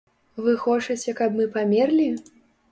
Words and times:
Вы 0.45 0.53
хочаце, 0.63 1.15
каб 1.21 1.37
мы 1.41 1.47
памерлі?! 1.55 2.11